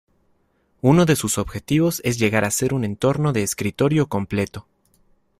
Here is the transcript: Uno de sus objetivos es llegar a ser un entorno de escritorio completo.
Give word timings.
Uno 0.81 1.05
de 1.05 1.15
sus 1.15 1.37
objetivos 1.37 2.01
es 2.03 2.17
llegar 2.17 2.43
a 2.43 2.49
ser 2.49 2.73
un 2.73 2.83
entorno 2.85 3.33
de 3.33 3.43
escritorio 3.43 4.07
completo. 4.07 4.65